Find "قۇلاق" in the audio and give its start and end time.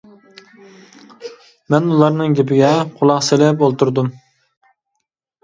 2.97-3.23